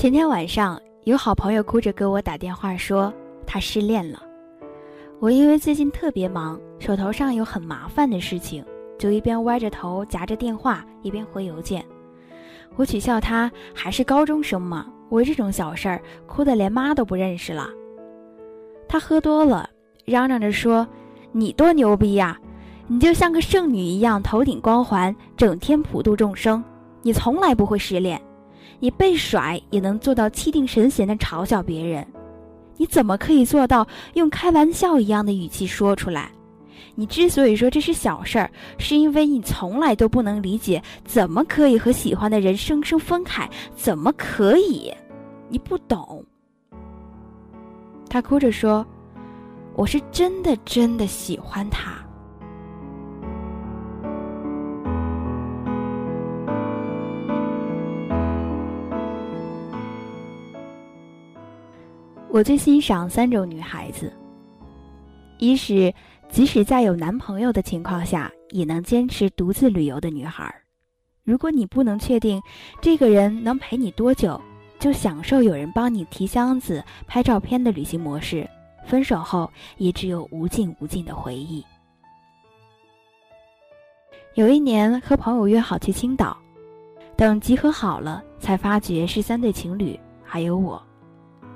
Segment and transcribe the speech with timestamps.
[0.00, 3.12] 前天晚上，有好朋友哭着给我打电话说
[3.46, 4.22] 他失恋了。
[5.18, 8.64] 我因为最近特别忙，手头上有很麻烦的事情，
[8.98, 11.84] 就一边歪着头夹着电话，一边回邮件。
[12.76, 17.68] 我取笑他还是高中生嘛，为这种小事儿哭得连妈都不认识了。
[18.88, 19.68] 他喝多了，
[20.06, 20.88] 嚷嚷着说
[21.30, 22.40] ：“你多牛逼呀！
[22.86, 26.64] 你就像个圣女一样，头顶光环，整天普度众生，
[27.02, 28.18] 你从来不会失恋。”
[28.78, 32.06] 你被甩也能做到气定神闲地嘲笑别人，
[32.76, 36.30] 你怎么可以做到用开玩笑一样的语气说出来？
[36.94, 44.92] 你之所以说这是小事儿，是因为你从来都不能理解怎么可以和喜欢的人生生分开，怎么可以？
[45.48, 46.24] 你不懂。
[48.08, 48.84] 他哭着说
[49.76, 51.92] ：“我是真的真的喜欢他。”
[62.32, 64.12] 我最欣赏三种女孩子：
[65.38, 65.92] 一是
[66.28, 70.54] 即使在有男朋友的情况下，也能坚持独自旅游的女孩。
[71.24, 72.40] 如果你不能确定
[72.80, 74.40] 这个人能陪你多久，
[74.78, 78.48] 就享受有人帮你提箱子、拍照片的旅行模式。
[78.86, 81.64] 分手后也只有无尽无尽的回忆。
[84.34, 86.36] 有一年和朋友约好去青岛，
[87.16, 90.80] 等集合好了，才发觉是三对情侣，还有我。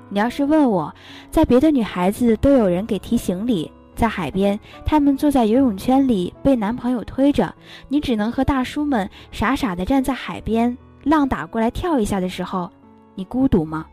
[0.09, 0.93] 你要是问我，
[1.31, 7.53] 在别的女孩子都有人给提行李，在海边，她们坐在游泳圈里被男朋友推着，
[7.87, 12.69] 你只能和大叔们傻傻的站在海边，浪打过来跳一下的时候，
[13.15, 13.85] 你孤独吗？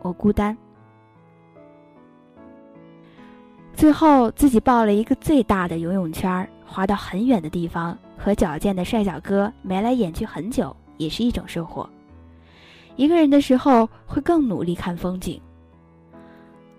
[0.00, 0.56] 我孤单。
[3.74, 11.88] 最后自己报了一个最大的游泳圈，滑到很远的地方，和矫健的帅小哥眉来眼去很久，也是一种收获。
[12.96, 15.40] 一个人的时候会更努力看风景。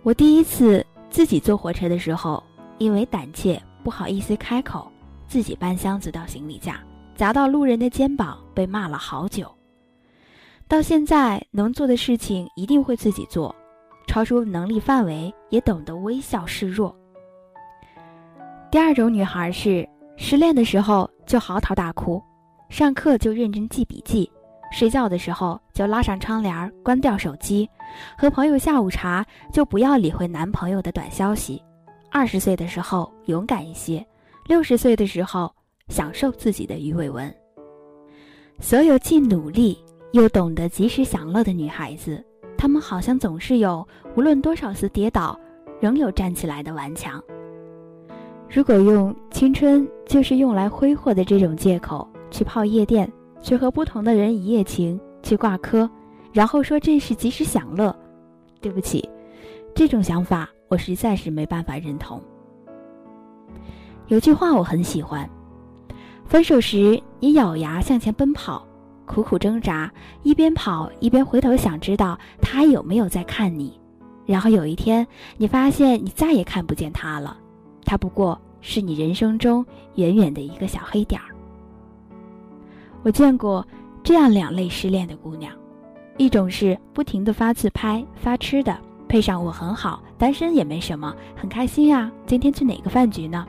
[0.03, 2.43] 我第一次自己坐火车的时候，
[2.77, 4.91] 因为胆怯不好意思开口，
[5.27, 6.79] 自己搬箱子到行李架，
[7.15, 9.49] 砸到路人的肩膀，被骂了好久。
[10.67, 13.53] 到现在能做的事情一定会自己做，
[14.07, 16.95] 超出能力范围也懂得微笑示弱。
[18.71, 19.87] 第二种女孩是
[20.17, 22.21] 失恋的时候就嚎啕大哭，
[22.69, 24.29] 上课就认真记笔记。
[24.73, 27.69] 睡觉的时候就拉上窗帘，关掉手机；
[28.17, 31.61] 和朋友下午茶就不要理会男朋友的短消息。
[32.11, 34.03] 二十岁的时候勇敢一些，
[34.47, 35.53] 六十岁的时候
[35.89, 37.31] 享受自己的鱼尾纹。
[38.59, 39.77] 所有既努力
[40.11, 42.23] 又懂得及时享乐的女孩子，
[42.57, 45.39] 她们好像总是有无论多少次跌倒，
[45.79, 47.23] 仍有站起来的顽强。
[48.49, 53.07] 如果用青春就是用来挥霍的这种借口去泡夜店。
[53.43, 55.87] 去和不同的人一夜情，去挂科，
[56.31, 57.95] 然后说这是及时享乐。
[58.61, 59.07] 对不起，
[59.75, 62.21] 这种想法我实在是没办法认同。
[64.07, 65.29] 有句话我很喜欢：
[66.25, 68.65] 分手时你咬牙向前奔跑，
[69.05, 73.77] 苦苦挣扎，一边跑一边回头想知道他有没有在看你。
[74.25, 75.05] 然后有一天
[75.35, 77.37] 你发现你再也看不见他了，
[77.83, 79.65] 他不过是你人生中
[79.95, 81.32] 远远的一个小黑点儿。
[83.03, 83.65] 我见过
[84.01, 85.53] 这样两类失恋的姑娘，
[86.17, 88.77] 一种是不停的发自拍发吃的，
[89.09, 92.09] 配上我很好，单身也没什么，很开心呀。
[92.25, 93.45] 今天去哪个饭局呢？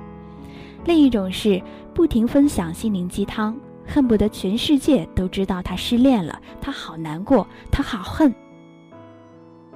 [0.85, 1.63] 另一种是
[1.95, 3.57] 不停分享心灵鸡汤，
[3.87, 8.35] 恨不得全世界都知道她失恋了，她好难过，她好恨。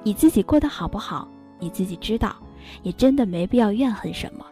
[0.03, 1.29] 你自己过得好不好，
[1.61, 2.35] 你自己知道，
[2.83, 4.45] 也真的没必要怨恨什么。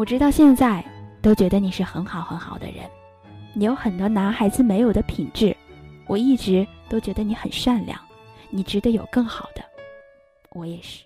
[0.00, 0.82] 我直到现在
[1.20, 2.88] 都觉得你是很好很好的人
[3.52, 5.54] 你有很多男孩子没有的品质
[6.06, 8.00] 我一直都觉得你很善良
[8.48, 9.62] 你值得有更好的
[10.54, 11.04] 我也是。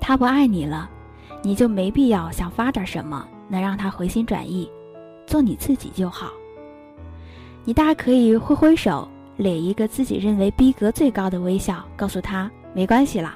[0.00, 0.88] 他不爱你了
[1.42, 4.66] 你就没必要想发点什么能让他回心转意
[5.26, 6.30] 做你自己就好。
[7.66, 9.06] 你大可以挥挥手
[9.36, 13.34] 咧一个自己认为逼格最高的微笑，告诉他没关系啦，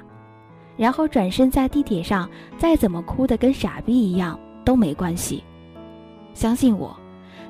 [0.77, 5.43] 然后转身在地铁上再怎么哭得跟傻逼一样都没关系。
[6.33, 6.97] 相信我，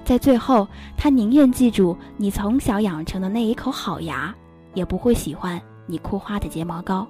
[0.04, 0.66] 在最后，
[0.96, 4.34] 他宁愿记住你从小养成的那一口好牙，
[4.74, 7.06] 也不会喜欢你哭花的睫毛膏。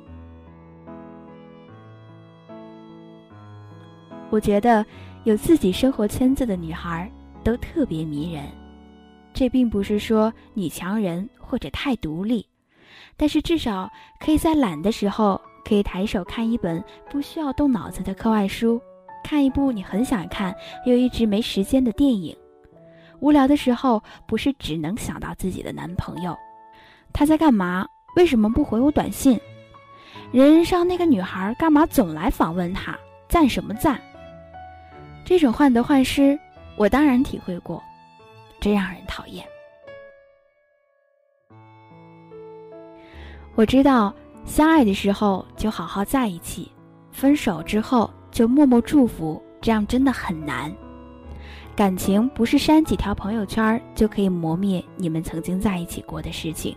[4.29, 4.85] 我觉得
[5.25, 7.11] 有自己生活圈子的女孩
[7.43, 8.45] 都特别迷人。
[9.41, 12.47] 这并不是说女强人或者太独立，
[13.17, 13.91] 但是至少
[14.23, 18.79] 可以在懒的时候，可以抬手看一本不需要动脑子的课外书，
[19.25, 20.55] 看一部你很想看
[20.85, 22.37] 又一直没时间的电影。
[23.21, 26.37] 无聊的时候，不是只能想到自己的男朋友，
[27.11, 27.87] 他在干嘛？
[28.17, 29.41] 为什么不回我短信？
[30.33, 32.95] 人人上那个女孩干嘛总来访问他？
[33.27, 33.99] 赞什么赞？
[35.25, 36.39] 这种患得患失，
[36.77, 37.83] 我当然体会过，
[38.61, 39.45] 真让人讨厌。
[43.57, 44.15] 我知道，
[44.45, 46.71] 相爱的时候就好好在一起，
[47.11, 50.73] 分手之后就默默祝福，这样真的很难。
[51.77, 56.77] 感情不是删几条朋友圈就可以磨灭你们曾经在一起过的事情。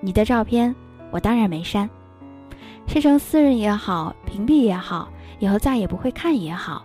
[0.00, 0.74] 你的照片，
[1.10, 1.88] 我当然没删，
[2.86, 5.08] 设成私人也好，屏蔽也好，
[5.38, 6.84] 以后再也不会看也好。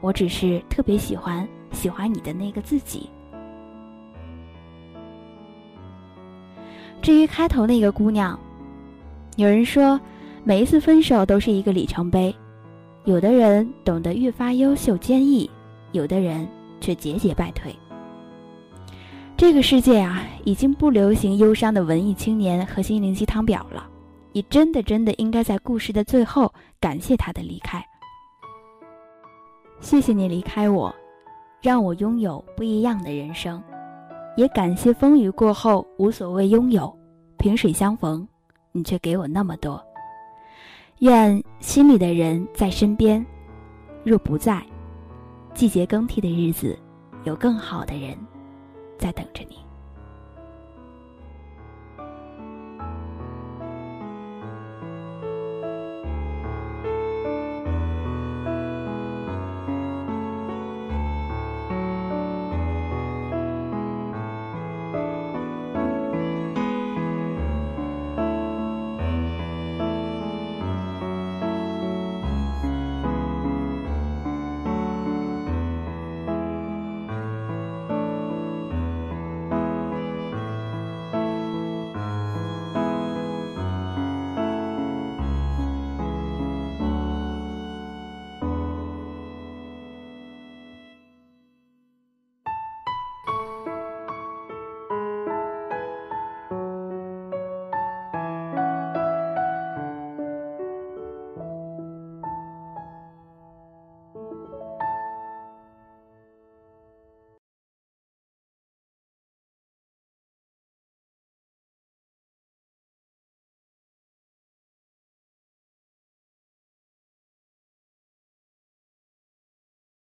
[0.00, 3.08] 我只是特别喜欢喜欢你的那个自己。
[7.02, 8.38] 至于开头那个姑娘，
[9.36, 9.98] 有人说，
[10.44, 12.34] 每一次分手都是一个里程碑。
[13.04, 15.50] 有的人懂得越发优秀坚毅，
[15.92, 16.46] 有的人
[16.80, 17.74] 却节节败退。
[19.36, 23.88] 这个世界啊，已经不流行忧伤的文艺青年和心灵鸡汤表了。
[24.32, 27.82] 你真的真的应该在故事的最后感谢他的离开。
[29.80, 30.94] 谢谢你离开我，
[31.62, 33.60] 让我拥有不一样的人生，
[34.36, 36.96] 也感谢风雨过后无所谓拥有，
[37.36, 38.26] 萍水相逢，
[38.72, 39.82] 你却给我那么多。
[41.00, 43.24] 愿心里的人在身边，
[44.04, 44.62] 若不在，
[45.54, 46.78] 季节更替的日子，
[47.24, 48.16] 有更好的人
[48.98, 49.56] 在等着你。